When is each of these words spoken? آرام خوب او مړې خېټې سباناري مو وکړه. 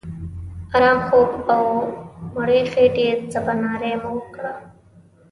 آرام 0.75 0.97
خوب 1.07 1.31
او 1.55 1.65
مړې 2.33 2.59
خېټې 2.71 3.07
سباناري 3.33 3.93
مو 4.01 4.11
وکړه. 4.17 4.53